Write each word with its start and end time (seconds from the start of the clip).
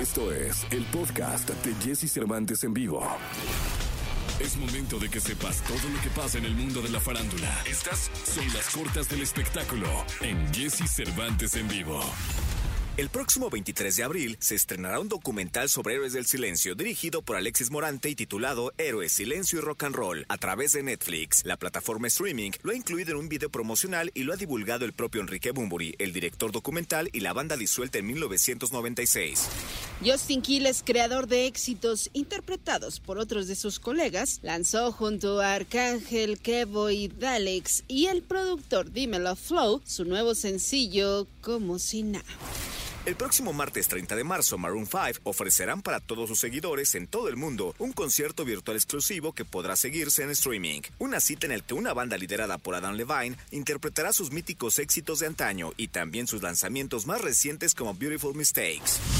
Esto 0.00 0.32
es 0.32 0.66
el 0.70 0.82
podcast 0.86 1.50
de 1.50 1.74
Jesse 1.74 2.10
Cervantes 2.10 2.64
en 2.64 2.72
vivo. 2.72 3.06
Es 4.40 4.56
momento 4.56 4.98
de 4.98 5.10
que 5.10 5.20
sepas 5.20 5.62
todo 5.64 5.90
lo 5.94 6.00
que 6.00 6.08
pasa 6.08 6.38
en 6.38 6.46
el 6.46 6.54
mundo 6.54 6.80
de 6.80 6.88
la 6.88 7.00
farándula. 7.00 7.62
Estas 7.66 8.10
son 8.24 8.46
las 8.54 8.70
cortas 8.70 9.10
del 9.10 9.20
espectáculo 9.20 9.86
en 10.22 10.54
Jesse 10.54 10.88
Cervantes 10.90 11.54
en 11.54 11.68
vivo. 11.68 12.00
El 13.00 13.08
próximo 13.08 13.48
23 13.48 13.96
de 13.96 14.02
abril 14.02 14.36
se 14.40 14.54
estrenará 14.54 15.00
un 15.00 15.08
documental 15.08 15.70
sobre 15.70 15.94
Héroes 15.94 16.12
del 16.12 16.26
Silencio 16.26 16.74
dirigido 16.74 17.22
por 17.22 17.36
Alexis 17.36 17.70
Morante 17.70 18.10
y 18.10 18.14
titulado 18.14 18.74
Héroes, 18.76 19.12
Silencio 19.12 19.58
y 19.58 19.62
Rock 19.62 19.84
and 19.84 19.96
Roll 19.96 20.26
a 20.28 20.36
través 20.36 20.72
de 20.72 20.82
Netflix. 20.82 21.42
La 21.46 21.56
plataforma 21.56 22.08
streaming 22.08 22.50
lo 22.62 22.72
ha 22.72 22.76
incluido 22.76 23.12
en 23.12 23.16
un 23.16 23.28
video 23.30 23.48
promocional 23.48 24.10
y 24.12 24.24
lo 24.24 24.34
ha 24.34 24.36
divulgado 24.36 24.84
el 24.84 24.92
propio 24.92 25.22
Enrique 25.22 25.50
Bumburi, 25.50 25.94
el 25.98 26.12
director 26.12 26.52
documental 26.52 27.08
y 27.12 27.20
la 27.20 27.32
banda 27.32 27.56
disuelta 27.56 27.96
en 27.98 28.06
1996. 28.08 29.48
Justin 30.02 30.40
Quiles, 30.40 30.82
creador 30.82 31.26
de 31.26 31.46
éxitos 31.46 32.08
interpretados 32.14 33.00
por 33.00 33.18
otros 33.18 33.48
de 33.48 33.54
sus 33.54 33.78
colegas, 33.78 34.40
lanzó 34.42 34.92
junto 34.92 35.40
a 35.40 35.54
Arcángel, 35.54 36.38
Kevo 36.38 36.88
y 36.88 37.08
Dalex 37.08 37.84
y 37.86 38.06
el 38.06 38.22
productor 38.22 38.92
Dímelo 38.92 39.36
Flow 39.36 39.82
su 39.84 40.06
nuevo 40.06 40.34
sencillo 40.34 41.26
Como 41.42 41.78
si 41.78 42.02
nada. 42.02 42.24
El 43.06 43.16
próximo 43.16 43.52
martes 43.52 43.88
30 43.88 44.14
de 44.14 44.24
marzo, 44.24 44.56
Maroon 44.56 44.86
5 44.86 45.20
ofrecerán 45.24 45.82
para 45.82 46.00
todos 46.00 46.28
sus 46.28 46.38
seguidores 46.38 46.94
en 46.94 47.06
todo 47.06 47.28
el 47.28 47.36
mundo 47.36 47.74
un 47.78 47.92
concierto 47.92 48.44
virtual 48.44 48.76
exclusivo 48.76 49.32
que 49.32 49.44
podrá 49.44 49.76
seguirse 49.76 50.22
en 50.22 50.30
streaming. 50.30 50.80
Una 50.98 51.20
cita 51.20 51.46
en 51.46 51.52
el 51.52 51.62
que 51.62 51.74
una 51.74 51.94
banda 51.94 52.16
liderada 52.16 52.56
por 52.58 52.74
Adam 52.74 52.94
Levine 52.94 53.36
interpretará 53.50 54.12
sus 54.12 54.32
míticos 54.32 54.78
éxitos 54.78 55.18
de 55.20 55.26
antaño 55.26 55.72
y 55.76 55.88
también 55.88 56.26
sus 56.26 56.42
lanzamientos 56.42 57.06
más 57.06 57.20
recientes 57.20 57.74
como 57.74 57.94
Beautiful 57.94 58.34
Mistakes. 58.34 59.19